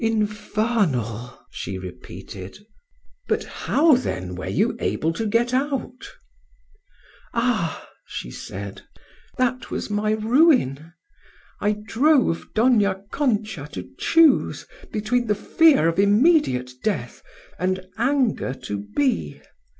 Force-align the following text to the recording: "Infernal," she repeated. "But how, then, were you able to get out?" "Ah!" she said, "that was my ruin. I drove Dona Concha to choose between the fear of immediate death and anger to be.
"Infernal," 0.03 1.37
she 1.51 1.77
repeated. 1.77 2.57
"But 3.27 3.43
how, 3.43 3.95
then, 3.95 4.33
were 4.33 4.47
you 4.49 4.75
able 4.79 5.13
to 5.13 5.27
get 5.27 5.53
out?" 5.53 6.09
"Ah!" 7.35 7.87
she 8.07 8.31
said, 8.31 8.81
"that 9.37 9.69
was 9.69 9.91
my 9.91 10.13
ruin. 10.13 10.93
I 11.59 11.73
drove 11.73 12.51
Dona 12.55 13.03
Concha 13.11 13.67
to 13.73 13.87
choose 13.99 14.65
between 14.91 15.27
the 15.27 15.35
fear 15.35 15.87
of 15.87 15.99
immediate 15.99 16.71
death 16.83 17.21
and 17.59 17.87
anger 17.95 18.55
to 18.55 18.79
be. 18.95 19.39